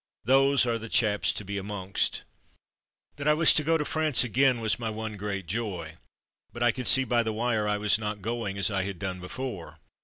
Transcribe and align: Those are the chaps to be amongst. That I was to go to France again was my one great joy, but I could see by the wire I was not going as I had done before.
Those 0.25 0.65
are 0.65 0.79
the 0.79 0.89
chaps 0.89 1.31
to 1.33 1.45
be 1.45 1.59
amongst. 1.59 2.23
That 3.17 3.27
I 3.27 3.35
was 3.35 3.53
to 3.53 3.63
go 3.63 3.77
to 3.77 3.85
France 3.85 4.23
again 4.23 4.59
was 4.59 4.79
my 4.79 4.89
one 4.89 5.15
great 5.15 5.45
joy, 5.45 5.97
but 6.51 6.63
I 6.63 6.71
could 6.71 6.87
see 6.87 7.03
by 7.03 7.21
the 7.21 7.33
wire 7.33 7.67
I 7.67 7.77
was 7.77 7.99
not 7.99 8.19
going 8.23 8.57
as 8.57 8.71
I 8.71 8.81
had 8.81 8.97
done 8.97 9.19
before. 9.19 9.77